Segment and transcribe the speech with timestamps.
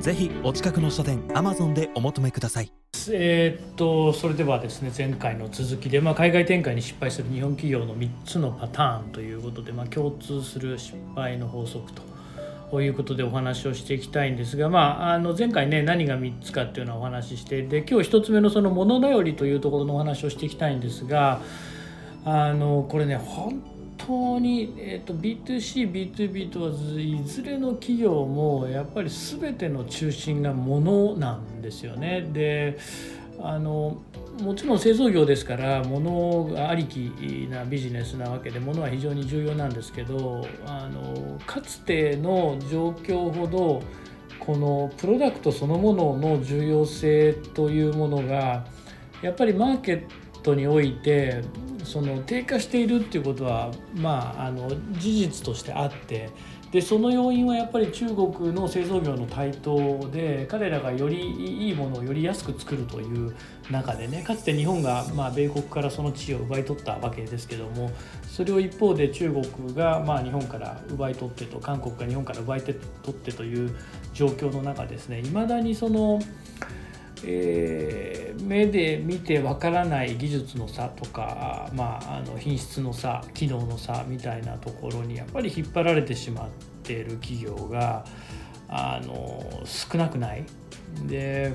[0.00, 2.72] ぜひお近くの書店アマゾンでお求めください。
[3.10, 12.02] えー、っとそれではですね前回の続きで、まあ、海外展開に失敗する日本企業の3つのパターンということで、まあ、共通する失敗の法則と
[12.70, 21.40] こういうことでお話をしていきたいんですが、まあ、あの前回ね何が3つかっていうのをお話ししてで今日1つ目のその物頼りというところのお話をしていきたいんですが
[22.24, 23.62] あのこれね本
[23.98, 32.28] 当に、えーと、B2C、B2B とはいずれの企業もやっぱり全ての中心が物なんですよね。
[32.32, 32.78] で
[33.40, 34.02] あの
[34.42, 36.98] もちろん製造業ですから物がありき
[37.50, 43.82] なビジネスなわけで物は非常に重要なんですけどあのかつての状況ほど
[44.40, 48.66] このプロダクトそのものの重要性というものが
[49.22, 51.42] やっぱりマーケットトにおいて
[51.84, 56.30] その低下しているっていうことはまああの事実としてあって
[56.70, 63.34] でその要因はやっぱり中国の製造業の台頭で彼らがよりいいものをより安く作るという
[63.70, 67.90] 中でねかつて日本がまあ米国からその地位を奪い取ったわけですけども
[68.26, 72.78] それを一方で中国がまあ日本から奪い取ってと韓国が日本から奪い取
[73.10, 73.74] ってという
[74.12, 76.20] 状況の中ですねいまだにその
[77.24, 86.48] えー、目で見てわからない技術の差とか、まあ、あの品質の差機能の差みたいなところにやっぱり引っ張られてしまっ
[86.82, 88.04] ている企業が
[88.68, 90.44] あの少なくない。
[91.06, 91.52] で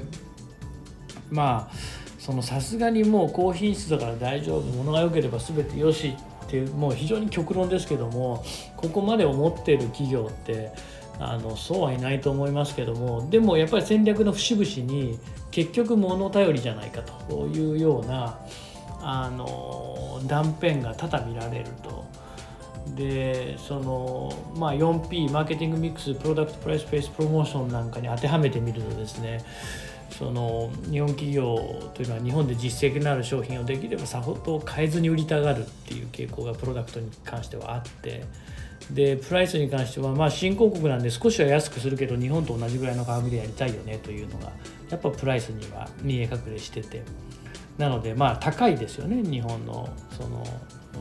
[1.31, 1.75] まあ
[2.19, 8.43] そのさすがにもう高品質だから大丈夫物が良ければ全てよしっていうもう非常に極論ですけども
[8.77, 10.71] ここまで思ってる企業って
[11.19, 15.19] あのそうはいないと思いますけどもでもやっぱり戦略の節々に
[15.51, 18.39] 結局物頼りじゃないかというような
[19.01, 22.03] あの断片が多々見られると。
[22.95, 29.41] でそのまあ 4P マーケティングミックスプロダクトプライスペースプロモーションなんかに当てはめてみるとですね
[30.09, 31.55] その日本企業
[31.93, 38.25] というのは日本で実績のある商品をできればさほど変えずに売りたがるっていう傾向がプロダクトに関してはあって
[38.91, 44.51] でプライスに関してはまあ新興国なんで少しは安くするけど日本と同じぐらいの価格でやりたいよねというのが
[44.89, 47.03] やっぱプライスには見え隠れしてて。
[47.77, 50.45] なのでまあ高いですよね日本のその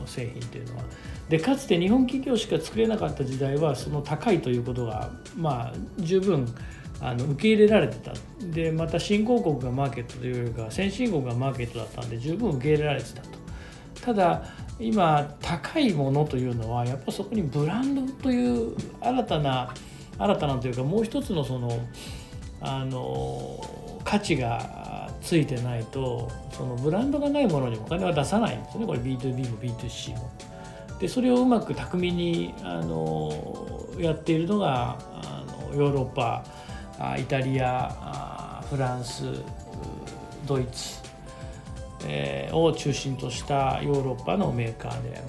[0.07, 0.83] 製品というのは。
[1.29, 6.47] でかつて日本企業しか作れなかった時代はその高いということがまあ十分
[6.99, 8.13] あの受け入れられてた。
[8.45, 13.42] でまた新興国がマーケットというよりか先進国がマーケットだったんで十分受け入れられてたと。
[14.03, 14.43] ただ
[14.79, 19.73] 今高いものというのはやっぱそこにブランドという新たな
[20.17, 21.79] 新たなというかもう一つのその
[22.59, 30.31] あの価値がついてないとそのブランドがないものにお金は出さないんですねこれ B2B も B2C も。
[30.99, 33.31] でそれをうまく巧みにあの
[33.97, 36.45] やっているのがあのヨーロッパ
[37.17, 39.23] イタリアフランス
[40.45, 41.02] ドイツ
[42.05, 45.21] えー、を中心としたヨーロッパのメーカーで。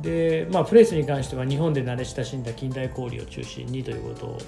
[0.00, 4.38] でまあ、プレイスに関しては日本で慣れ親しんだ近代小売を中心にということを、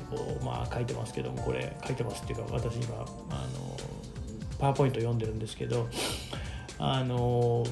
[0.42, 2.94] まあ、書いてますけどもこれ書いてますっていうか私今
[3.28, 3.76] あの
[4.58, 5.86] パワーポイント読んでるんですけど
[6.78, 7.64] あの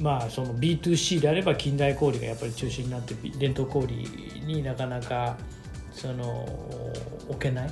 [0.00, 3.86] まあその B2C であれば近代小売がやっぱり中心になって伝統小売
[4.46, 5.36] になかなか
[5.92, 6.48] その
[7.28, 7.70] 置けない、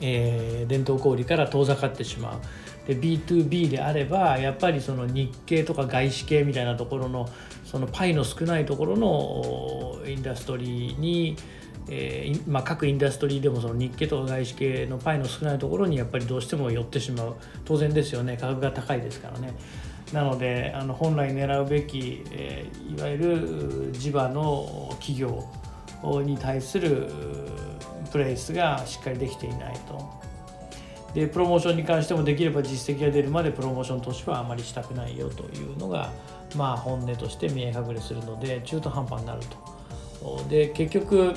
[0.00, 2.40] えー、伝統小売から遠ざかってしまう。
[2.86, 7.28] で B2B であればやっぱりその日系とか外資系みたいなところの
[7.64, 11.36] そのパイの少ないところのインダストリーに、
[11.88, 19.54] えーまあ、各インダストリーでもその日系とか外資系のパイの少ないところにやっぱりどうしても寄ってしまう当然ですよね価格が高いですからね。
[20.12, 25.44] なのであの本来狙うべき、えー、いわゆる地場の企業
[26.24, 27.08] に対する
[28.10, 30.29] プレイスがしっかりできていないと。
[31.14, 36.12] でプロモーションに関してもできれば実績が出るまでプロモーション投資はあまりしたくないよというのが
[36.56, 39.80] まあ本音として見え隠れするので中途半端になると。
[40.48, 41.34] で結局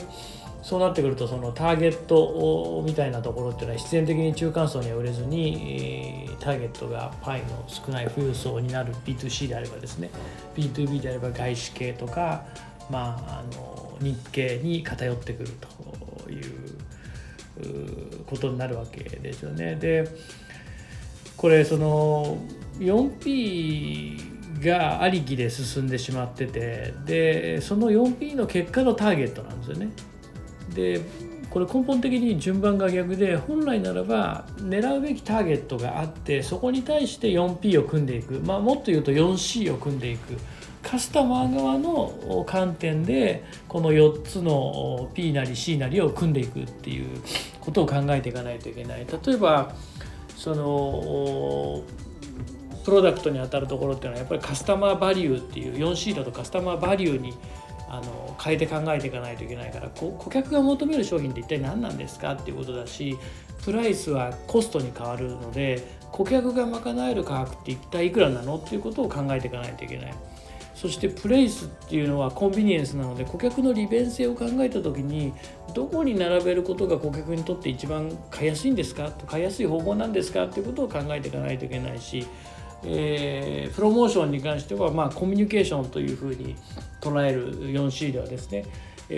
[0.61, 10.09] そうなってくるとそのターゲットみたいなところっていうのは必然的に中間層には売れずにターゲットがパイの少ない富裕層になる B2C であればですね
[10.55, 12.45] B2B であれば外資系とか、
[12.89, 16.73] まあ、あの日系に偏ってくるという
[18.25, 19.75] ことになるわけですよね。
[19.75, 20.07] で
[21.37, 22.37] これその
[22.79, 29.89] 4P がありきで進んでしまっててでその 4P の結果のターゲットなんですよね。
[30.73, 31.01] で
[31.49, 40.33] これ根本的に順番が逆で本来ならば狙うべきターゲットがあってそこに対して 4P を組んでいく、まあ、もっと言うと 4C を組んでいく
[40.83, 47.07] カスタマー側の観点でこの4つの P なり C なりを組んでいくっていう
[47.59, 49.07] ことを考えていかないといけない。
[49.25, 49.73] 例えば
[50.37, 51.81] その
[52.83, 57.33] プロダクトに当たるところっていうのはやっぱりカスタマーバリューっていう 4C だとカスタマーバリューに
[57.87, 62.33] あの変えて考えていかないといけないから顧客が求める商品って一体何なんですか？
[62.33, 63.17] っていうことだし
[63.63, 68.57] プライスはコストに変わるので顧客が賄える価格って一体いくらなの？
[68.57, 70.13] っていうことを考えていかないといけない。
[70.83, 75.31] そしてプレイスっていうのはコンビニエンスなので顧客の利便性を考えた時に
[75.73, 79.09] どこに並べることが顧客にとって一番買いやすいんですか？
[79.25, 80.43] 買いやすい方法なんですか？
[80.43, 82.27] っていうことを考えていかないといけないし
[82.85, 86.57] えー、プロモーションに関しては、まあ、コミュニケーションというふうに
[86.99, 88.65] 捉える 4C ではですね、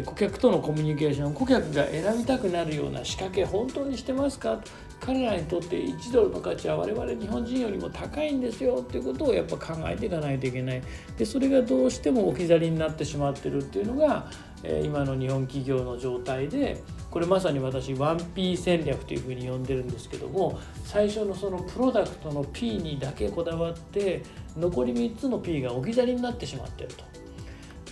[0.05, 4.61] 顧客とのコミュニケーション顧客が選びたくなるような仕掛け本当にしてますか？
[4.99, 10.81] 彼らにとって1ドルの価値は我々日本人よりも高いんですよっていうことをやっぱ考えていかないといけない
[11.17, 14.29] でそれがどうしても置き去りになってしまってるっていうのが、
[14.63, 16.81] えー、今の日本企業の状態で
[17.11, 24.23] これまさに私 1P 戦略というふうに呼んでるんですけども最初のそのプロダクトの P にだけこだわって
[24.57, 27.14] 残り3つの P が置き去りになってしまってると。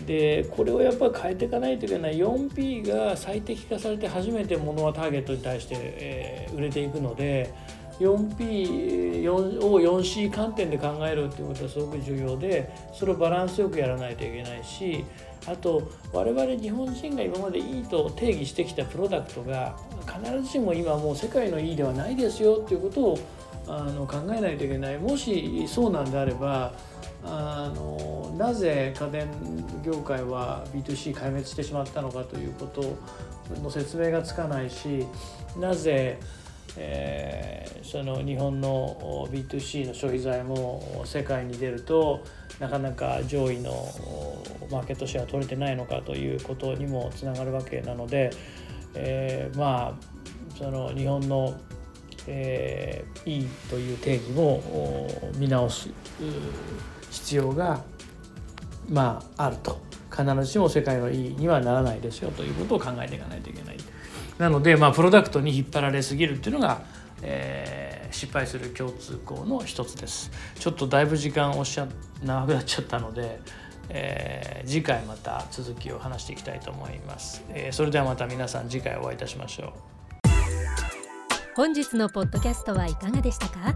[0.06, 2.18] でこれをやっぱり変えていかないといけない。
[2.18, 7.54] 4P が最適化されて初めてものはターゲットに対して、えー、売れていくので
[8.00, 15.06] 4P を 4C 観点で考えるっていうことはすごく重要でそれをバランスよくやらないといけないし
[15.46, 19.78] あと我々日本人が今までいいと定義してきたプロダクトが
[20.08, 23.20] 必ずしも今もう世界のいいではないですよっていうことを
[23.68, 24.98] あの考えないといけない。
[24.98, 26.74] もしそうなんであれば
[27.26, 29.28] あのなぜ家電
[29.84, 32.98] 業界は B2C 壊滅してしまったのかということ
[33.62, 35.06] の説明がつかないし
[35.58, 36.20] なぜ
[36.76, 42.24] えー、その日本の B2C の消費財も世界に出ると
[42.60, 43.72] なかなか上位の
[44.72, 48.32] マーケットシェア取れてないのかということにもつながるわけなので、
[48.96, 51.60] えー、まあその日本の、
[52.28, 54.62] えー、いいという定義も
[55.38, 55.90] 見直す。
[57.14, 57.82] 必要が
[58.90, 59.80] まああると。
[60.16, 63.78] 必ずしも世界のいいにはならないですよということを考えていかないといけない。
[64.38, 66.84] なので、まあ、プロダクトに引っ張られすぎるっていうのが、
[67.24, 70.30] えー、失敗する共通項の一つです。
[70.60, 71.88] ちょっとだいぶ時間おっしゃ
[72.24, 73.40] 長くなっちゃったので、
[73.90, 79.72] えー、次回また続きを話していきたいと思います、えー、それではまた皆さん次回お会いいたしましょう。
[81.56, 83.76] 本日のポッドキャストはいかがでしたか？